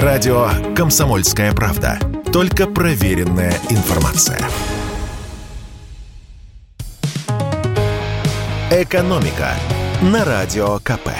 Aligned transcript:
Радио 0.00 0.48
«Комсомольская 0.74 1.52
правда». 1.52 1.98
Только 2.32 2.66
проверенная 2.66 3.52
информация. 3.68 4.40
«Экономика» 8.70 9.52
на 10.00 10.24
Радио 10.24 10.78
КП. 10.78 11.10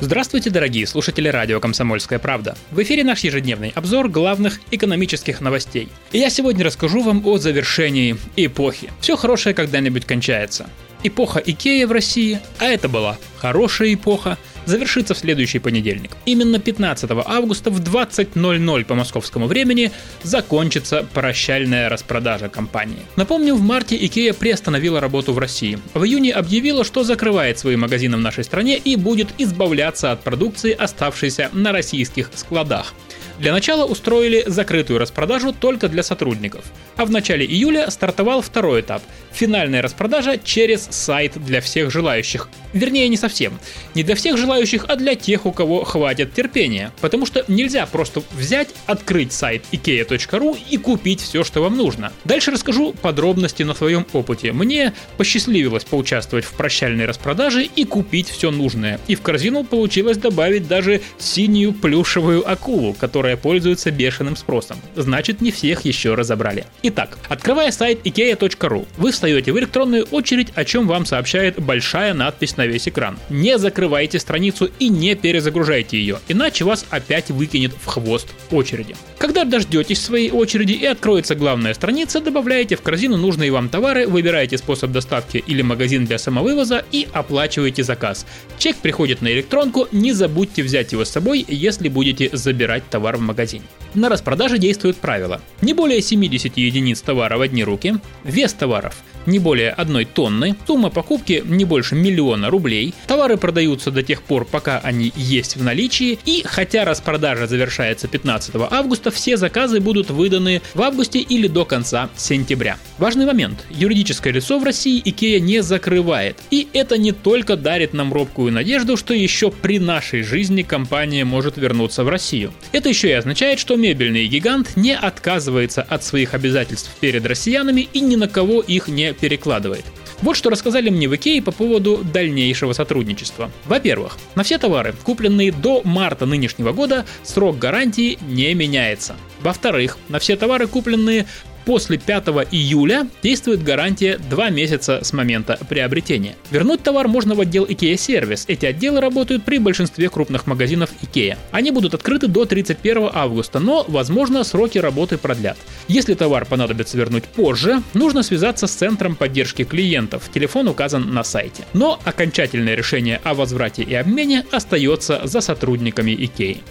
Здравствуйте, 0.00 0.48
дорогие 0.48 0.86
слушатели 0.86 1.28
радио 1.28 1.60
«Комсомольская 1.60 2.18
правда». 2.18 2.56
В 2.70 2.82
эфире 2.82 3.04
наш 3.04 3.20
ежедневный 3.20 3.72
обзор 3.74 4.08
главных 4.08 4.60
экономических 4.70 5.42
новостей. 5.42 5.90
И 6.12 6.18
я 6.18 6.30
сегодня 6.30 6.64
расскажу 6.64 7.02
вам 7.02 7.26
о 7.26 7.36
завершении 7.36 8.16
эпохи. 8.36 8.90
Все 9.00 9.18
хорошее 9.18 9.54
когда-нибудь 9.54 10.06
кончается. 10.06 10.70
Эпоха 11.02 11.40
Икея 11.44 11.86
в 11.86 11.92
России, 11.92 12.40
а 12.58 12.64
это 12.64 12.88
была 12.88 13.18
хорошая 13.38 13.92
эпоха, 13.92 14.38
завершится 14.68 15.14
в 15.14 15.18
следующий 15.18 15.58
понедельник. 15.58 16.10
Именно 16.26 16.58
15 16.58 17.10
августа 17.26 17.70
в 17.70 17.80
20.00 17.80 18.84
по 18.84 18.94
московскому 18.94 19.46
времени 19.46 19.90
закончится 20.22 21.06
прощальная 21.14 21.88
распродажа 21.88 22.48
компании. 22.48 22.98
Напомню, 23.16 23.54
в 23.54 23.62
марте 23.62 23.96
Икея 23.96 24.34
приостановила 24.34 25.00
работу 25.00 25.32
в 25.32 25.38
России. 25.38 25.78
В 25.94 26.04
июне 26.04 26.32
объявила, 26.32 26.84
что 26.84 27.02
закрывает 27.02 27.58
свои 27.58 27.76
магазины 27.76 28.16
в 28.16 28.20
нашей 28.20 28.44
стране 28.44 28.76
и 28.76 28.96
будет 28.96 29.28
избавляться 29.38 30.12
от 30.12 30.22
продукции, 30.22 30.72
оставшейся 30.72 31.50
на 31.52 31.72
российских 31.72 32.30
складах. 32.34 32.94
Для 33.38 33.52
начала 33.52 33.84
устроили 33.84 34.42
закрытую 34.46 34.98
распродажу 34.98 35.52
только 35.52 35.88
для 35.88 36.02
сотрудников. 36.02 36.64
А 36.96 37.04
в 37.04 37.10
начале 37.10 37.46
июля 37.46 37.90
стартовал 37.90 38.42
второй 38.42 38.80
этап– 38.80 39.02
финальная 39.32 39.82
распродажа 39.82 40.38
через 40.38 40.88
сайт 40.90 41.32
для 41.36 41.60
всех 41.60 41.92
желающих. 41.92 42.48
Вернее, 42.72 43.08
не 43.08 43.16
совсем. 43.16 43.58
Не 43.94 44.02
для 44.02 44.14
всех 44.14 44.36
желающих, 44.36 44.86
а 44.88 44.96
для 44.96 45.14
тех, 45.14 45.46
у 45.46 45.52
кого 45.52 45.84
хватит 45.84 46.34
терпения. 46.34 46.92
Потому 47.00 47.24
что 47.24 47.44
нельзя 47.48 47.86
просто 47.86 48.22
взять, 48.32 48.68
открыть 48.86 49.32
сайт 49.32 49.62
ikea.ru 49.72 50.58
и 50.68 50.76
купить 50.76 51.20
все, 51.20 51.44
что 51.44 51.62
вам 51.62 51.76
нужно. 51.76 52.12
Дальше 52.24 52.50
расскажу 52.50 52.92
подробности 52.92 53.62
на 53.62 53.74
своем 53.74 54.06
опыте. 54.12 54.52
Мне 54.52 54.92
посчастливилось 55.16 55.84
поучаствовать 55.84 56.44
в 56.44 56.52
прощальной 56.54 57.06
распродаже 57.06 57.64
и 57.64 57.84
купить 57.84 58.28
все 58.28 58.50
нужное. 58.50 58.98
И 59.06 59.14
в 59.14 59.22
корзину 59.22 59.64
получилось 59.64 60.18
добавить 60.18 60.66
даже 60.66 61.00
синюю 61.18 61.72
плюшевую 61.72 62.50
акулу, 62.50 62.92
которая 62.92 63.27
которая 63.28 63.36
пользуется 63.36 63.90
бешеным 63.90 64.36
спросом. 64.36 64.78
Значит, 64.96 65.42
не 65.42 65.50
всех 65.50 65.84
еще 65.84 66.14
разобрали. 66.14 66.64
Итак, 66.82 67.18
открывая 67.28 67.70
сайт 67.70 68.06
ikea.ru, 68.06 68.86
вы 68.96 69.12
встаете 69.12 69.52
в 69.52 69.58
электронную 69.58 70.04
очередь, 70.04 70.48
о 70.54 70.64
чем 70.64 70.86
вам 70.86 71.04
сообщает 71.04 71.60
большая 71.60 72.14
надпись 72.14 72.56
на 72.56 72.66
весь 72.66 72.88
экран. 72.88 73.18
Не 73.28 73.58
закрывайте 73.58 74.18
страницу 74.18 74.70
и 74.78 74.88
не 74.88 75.14
перезагружайте 75.14 75.98
ее, 75.98 76.20
иначе 76.28 76.64
вас 76.64 76.86
опять 76.88 77.28
выкинет 77.28 77.72
в 77.72 77.84
хвост 77.84 78.28
очереди. 78.50 78.96
Когда 79.18 79.44
дождетесь 79.44 80.00
своей 80.00 80.30
очереди 80.30 80.72
и 80.72 80.86
откроется 80.86 81.34
главная 81.34 81.74
страница, 81.74 82.20
добавляете 82.20 82.76
в 82.76 82.82
корзину 82.82 83.18
нужные 83.18 83.50
вам 83.50 83.68
товары, 83.68 84.06
выбираете 84.06 84.56
способ 84.56 84.90
доставки 84.90 85.42
или 85.46 85.60
магазин 85.60 86.06
для 86.06 86.18
самовывоза 86.18 86.82
и 86.92 87.06
оплачиваете 87.12 87.82
заказ. 87.82 88.24
Чек 88.58 88.76
приходит 88.76 89.20
на 89.20 89.28
электронку, 89.28 89.86
не 89.92 90.12
забудьте 90.12 90.62
взять 90.62 90.92
его 90.92 91.04
с 91.04 91.10
собой, 91.10 91.44
если 91.46 91.88
будете 91.90 92.30
забирать 92.32 92.88
товар 92.88 93.17
в 93.18 93.20
магазине. 93.20 93.64
На 93.94 94.08
распродаже 94.08 94.58
действует 94.58 94.96
правило. 94.96 95.40
Не 95.60 95.74
более 95.74 96.00
70 96.00 96.56
единиц 96.56 97.00
товара 97.00 97.36
в 97.36 97.40
одни 97.40 97.64
руки, 97.64 97.96
вес 98.24 98.52
товаров 98.52 98.96
не 99.28 99.38
более 99.38 99.70
одной 99.70 100.04
тонны, 100.04 100.56
сумма 100.66 100.90
покупки 100.90 101.42
не 101.46 101.64
больше 101.64 101.94
миллиона 101.94 102.50
рублей, 102.50 102.94
товары 103.06 103.36
продаются 103.36 103.90
до 103.90 104.02
тех 104.02 104.22
пор, 104.22 104.44
пока 104.44 104.78
они 104.78 105.12
есть 105.14 105.56
в 105.56 105.62
наличии, 105.62 106.18
и 106.24 106.42
хотя 106.44 106.84
распродажа 106.84 107.46
завершается 107.46 108.08
15 108.08 108.54
августа, 108.70 109.10
все 109.10 109.36
заказы 109.36 109.80
будут 109.80 110.10
выданы 110.10 110.62
в 110.74 110.82
августе 110.82 111.20
или 111.20 111.46
до 111.46 111.64
конца 111.64 112.08
сентября. 112.16 112.78
Важный 112.96 113.26
момент. 113.26 113.64
Юридическое 113.70 114.32
лицо 114.32 114.58
в 114.58 114.64
России 114.64 115.02
IKEA 115.02 115.38
не 115.40 115.62
закрывает. 115.62 116.38
И 116.50 116.68
это 116.72 116.96
не 116.96 117.12
только 117.12 117.56
дарит 117.56 117.92
нам 117.92 118.12
робкую 118.12 118.52
надежду, 118.52 118.96
что 118.96 119.14
еще 119.14 119.50
при 119.50 119.78
нашей 119.78 120.22
жизни 120.22 120.62
компания 120.62 121.24
может 121.24 121.58
вернуться 121.58 122.02
в 122.02 122.08
Россию. 122.08 122.52
Это 122.72 122.88
еще 122.88 123.07
и 123.08 123.12
означает, 123.12 123.58
что 123.58 123.76
мебельный 123.76 124.26
гигант 124.26 124.76
не 124.76 124.96
отказывается 124.96 125.82
от 125.82 126.04
своих 126.04 126.34
обязательств 126.34 126.90
перед 127.00 127.24
россиянами 127.26 127.88
и 127.92 128.00
ни 128.00 128.16
на 128.16 128.28
кого 128.28 128.60
их 128.60 128.88
не 128.88 129.12
перекладывает. 129.12 129.84
Вот 130.20 130.36
что 130.36 130.50
рассказали 130.50 130.90
мне 130.90 131.08
в 131.08 131.14
Икее 131.14 131.40
по 131.40 131.52
поводу 131.52 131.98
дальнейшего 132.02 132.72
сотрудничества. 132.72 133.52
Во-первых, 133.66 134.18
на 134.34 134.42
все 134.42 134.58
товары, 134.58 134.94
купленные 135.04 135.52
до 135.52 135.80
марта 135.84 136.26
нынешнего 136.26 136.72
года, 136.72 137.06
срок 137.22 137.58
гарантии 137.58 138.18
не 138.28 138.52
меняется. 138.54 139.16
Во-вторых, 139.40 139.96
на 140.08 140.18
все 140.18 140.36
товары, 140.36 140.66
купленные 140.66 141.26
после 141.68 141.98
5 141.98 142.28
июля 142.50 143.06
действует 143.22 143.62
гарантия 143.62 144.16
2 144.16 144.48
месяца 144.48 145.00
с 145.02 145.12
момента 145.12 145.58
приобретения. 145.68 146.34
Вернуть 146.50 146.82
товар 146.82 147.08
можно 147.08 147.34
в 147.34 147.40
отдел 147.40 147.66
IKEA 147.66 147.92
Service. 147.92 148.44
Эти 148.48 148.64
отделы 148.64 149.02
работают 149.02 149.44
при 149.44 149.58
большинстве 149.58 150.08
крупных 150.08 150.46
магазинов 150.46 150.88
IKEA. 151.02 151.36
Они 151.50 151.70
будут 151.70 151.92
открыты 151.92 152.26
до 152.26 152.46
31 152.46 153.10
августа, 153.12 153.60
но, 153.60 153.84
возможно, 153.86 154.44
сроки 154.44 154.78
работы 154.78 155.18
продлят. 155.18 155.58
Если 155.88 156.14
товар 156.14 156.46
понадобится 156.46 156.96
вернуть 156.96 157.24
позже, 157.24 157.82
нужно 157.92 158.22
связаться 158.22 158.66
с 158.66 158.72
центром 158.72 159.14
поддержки 159.14 159.64
клиентов. 159.64 160.30
Телефон 160.32 160.68
указан 160.68 161.12
на 161.12 161.22
сайте. 161.22 161.66
Но 161.74 162.00
окончательное 162.02 162.76
решение 162.76 163.20
о 163.24 163.34
возврате 163.34 163.82
и 163.82 163.92
обмене 163.92 164.46
остается 164.52 165.20
за 165.24 165.42
сотрудниками 165.42 166.12
IKEA. 166.12 166.62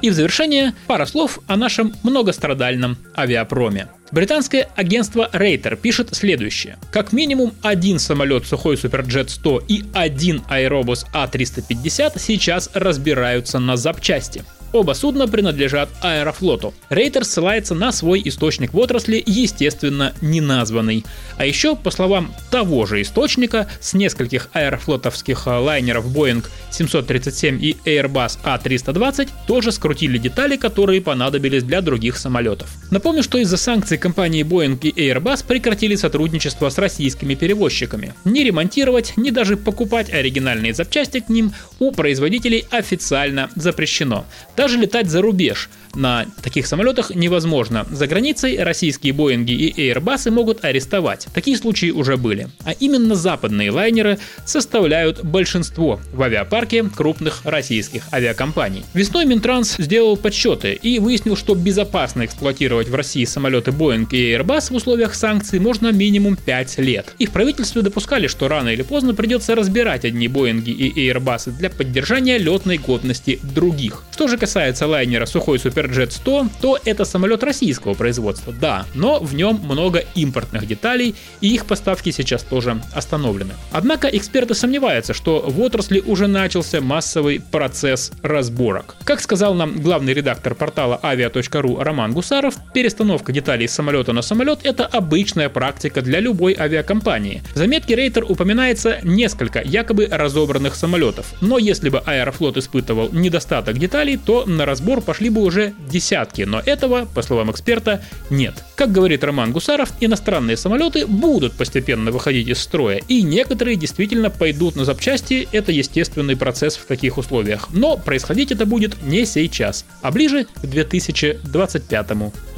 И 0.00 0.10
в 0.10 0.14
завершение 0.14 0.74
пара 0.86 1.06
слов 1.06 1.40
о 1.46 1.56
нашем 1.56 1.92
многострадальном 2.02 2.96
авиапроме. 3.16 3.88
Британское 4.10 4.68
агентство 4.76 5.28
Рейтер 5.32 5.76
пишет 5.76 6.14
следующее. 6.14 6.78
Как 6.92 7.12
минимум 7.12 7.52
один 7.62 7.98
самолет 7.98 8.46
Сухой 8.46 8.76
Суперджет 8.76 9.30
100 9.30 9.62
и 9.68 9.84
один 9.92 10.42
Аэробус 10.48 11.06
А350 11.12 12.18
сейчас 12.18 12.70
разбираются 12.74 13.58
на 13.58 13.76
запчасти. 13.76 14.44
Оба 14.72 14.92
судна 14.92 15.26
принадлежат 15.26 15.88
Аэрофлоту. 16.02 16.74
Рейтер 16.90 17.24
ссылается 17.24 17.74
на 17.74 17.90
свой 17.90 18.20
источник 18.24 18.74
в 18.74 18.78
отрасли, 18.78 19.22
естественно, 19.24 20.12
не 20.20 20.42
названный. 20.42 21.06
А 21.38 21.46
еще, 21.46 21.74
по 21.74 21.90
словам 21.90 22.34
того 22.50 22.84
же 22.84 23.00
источника, 23.00 23.70
с 23.80 23.94
нескольких 23.94 24.50
аэрофлотовских 24.52 25.46
э, 25.46 25.50
лайнеров 25.50 26.14
Boeing 26.14 26.44
737 26.70 27.58
и 27.62 27.76
Airbus 27.86 28.38
A320 28.44 29.28
тоже 29.46 29.72
скрутили 29.72 30.18
детали, 30.18 30.56
которые 30.56 31.00
понадобились 31.00 31.62
для 31.62 31.80
других 31.80 32.18
самолетов. 32.18 32.68
Напомню, 32.90 33.22
что 33.22 33.38
из-за 33.38 33.56
санкций 33.56 33.96
компании 33.96 34.44
Boeing 34.44 34.78
и 34.82 35.10
Airbus 35.10 35.46
прекратили 35.46 35.94
сотрудничество 35.94 36.68
с 36.68 36.76
российскими 36.76 37.34
перевозчиками. 37.34 38.12
Не 38.26 38.44
ремонтировать, 38.44 39.14
ни 39.16 39.30
даже 39.30 39.56
покупать 39.56 40.12
оригинальные 40.12 40.74
запчасти 40.74 41.20
к 41.20 41.30
ним 41.30 41.54
у 41.78 41.90
производителей 41.92 42.66
официально 42.70 43.48
запрещено. 43.56 44.26
Даже 44.58 44.76
летать 44.76 45.08
за 45.08 45.22
рубеж 45.22 45.70
на 45.94 46.26
таких 46.42 46.66
самолетах 46.66 47.14
невозможно. 47.14 47.86
За 47.92 48.08
границей 48.08 48.60
российские 48.60 49.12
Боинги 49.12 49.52
и 49.52 49.90
Airbus 49.90 50.32
могут 50.32 50.64
арестовать. 50.64 51.28
Такие 51.32 51.56
случаи 51.56 51.90
уже 51.92 52.16
были. 52.16 52.48
А 52.64 52.72
именно 52.72 53.14
западные 53.14 53.70
лайнеры 53.70 54.18
составляют 54.44 55.24
большинство 55.24 56.00
в 56.12 56.20
авиапарке 56.22 56.82
крупных 56.84 57.42
российских 57.44 58.02
авиакомпаний. 58.12 58.84
Весной 58.94 59.26
Минтранс 59.26 59.76
сделал 59.78 60.16
подсчеты 60.16 60.72
и 60.72 60.98
выяснил, 60.98 61.36
что 61.36 61.54
безопасно 61.54 62.24
эксплуатировать 62.24 62.88
в 62.88 62.94
России 62.96 63.24
самолеты 63.26 63.70
Boeing 63.70 64.08
и 64.10 64.32
Airbus 64.32 64.72
в 64.72 64.74
условиях 64.74 65.14
санкций 65.14 65.60
можно 65.60 65.92
минимум 65.92 66.36
5 66.36 66.78
лет. 66.78 67.14
И 67.20 67.26
в 67.26 67.30
правительстве 67.30 67.82
допускали, 67.82 68.26
что 68.26 68.48
рано 68.48 68.70
или 68.70 68.82
поздно 68.82 69.14
придется 69.14 69.54
разбирать 69.54 70.04
одни 70.04 70.26
Боинги 70.26 70.70
и 70.70 71.08
Airbus 71.08 71.52
для 71.52 71.70
поддержания 71.70 72.38
летной 72.38 72.78
годности 72.78 73.38
других. 73.54 74.02
Что 74.18 74.26
же 74.26 74.36
касается 74.36 74.88
лайнера 74.88 75.26
Сухой 75.26 75.60
Суперджет 75.60 76.12
100, 76.12 76.48
то 76.60 76.76
это 76.84 77.04
самолет 77.04 77.44
российского 77.44 77.94
производства, 77.94 78.52
да, 78.52 78.84
но 78.92 79.20
в 79.20 79.32
нем 79.36 79.60
много 79.62 80.02
импортных 80.16 80.66
деталей, 80.66 81.14
и 81.40 81.54
их 81.54 81.66
поставки 81.66 82.10
сейчас 82.10 82.42
тоже 82.42 82.82
остановлены. 82.92 83.52
Однако 83.70 84.08
эксперты 84.08 84.56
сомневаются, 84.56 85.14
что 85.14 85.44
в 85.46 85.60
отрасли 85.60 86.00
уже 86.00 86.26
начался 86.26 86.80
массовый 86.80 87.40
процесс 87.52 88.10
разборок. 88.20 88.96
Как 89.04 89.20
сказал 89.20 89.54
нам 89.54 89.80
главный 89.80 90.14
редактор 90.14 90.56
портала 90.56 90.98
avia.ru 91.00 91.80
Роман 91.80 92.12
Гусаров, 92.12 92.56
перестановка 92.74 93.30
деталей 93.30 93.68
с 93.68 93.72
самолета 93.74 94.12
на 94.12 94.22
самолет– 94.22 94.58
это 94.64 94.84
обычная 94.84 95.48
практика 95.48 96.02
для 96.02 96.18
любой 96.18 96.56
авиакомпании. 96.58 97.44
В 97.54 97.56
заметке 97.56 97.94
Рейтер 97.94 98.24
упоминается 98.28 98.98
несколько 99.04 99.62
якобы 99.62 100.08
разобранных 100.10 100.74
самолетов, 100.74 101.34
но 101.40 101.56
если 101.56 101.88
бы 101.88 102.00
Аэрофлот 102.00 102.56
испытывал 102.56 103.10
недостаток 103.12 103.78
деталей, 103.78 104.07
деталей, 104.08 104.16
то 104.16 104.44
на 104.46 104.64
разбор 104.64 105.00
пошли 105.00 105.30
бы 105.30 105.42
уже 105.42 105.74
десятки, 105.90 106.42
но 106.42 106.60
этого, 106.64 107.06
по 107.06 107.22
словам 107.22 107.50
эксперта, 107.50 108.02
нет. 108.30 108.64
Как 108.76 108.92
говорит 108.92 109.24
Роман 109.24 109.52
Гусаров, 109.52 109.92
иностранные 110.00 110.56
самолеты 110.56 111.06
будут 111.06 111.52
постепенно 111.54 112.10
выходить 112.10 112.48
из 112.48 112.58
строя, 112.58 113.00
и 113.08 113.22
некоторые 113.22 113.76
действительно 113.76 114.30
пойдут 114.30 114.76
на 114.76 114.84
запчасти, 114.84 115.48
это 115.52 115.72
естественный 115.72 116.36
процесс 116.36 116.76
в 116.76 116.86
таких 116.86 117.18
условиях. 117.18 117.68
Но 117.70 117.96
происходить 117.96 118.52
это 118.52 118.66
будет 118.66 119.02
не 119.02 119.26
сейчас, 119.26 119.84
а 120.02 120.10
ближе 120.10 120.44
к 120.44 120.66
2025 120.66 122.10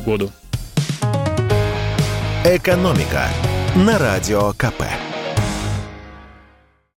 году. 0.04 0.30
«Экономика» 2.44 3.28
на 3.76 3.98
Радио 3.98 4.52
КП. 4.56 4.82